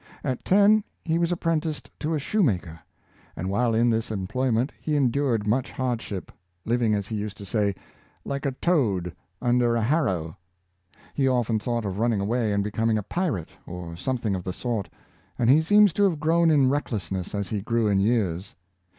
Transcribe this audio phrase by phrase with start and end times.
[0.23, 2.79] At ten he was apprenticed to a shoemaker,
[3.35, 6.31] and while in this employment he endured much hardship—
[6.65, 7.75] living, as he used to say,"
[8.33, 10.35] like a toad under a harrow.''
[11.13, 14.89] He often thought of running away and becoming a pirate, or something of the sort,
[15.37, 18.55] and he seems to have grown in recklessness as he grew in years.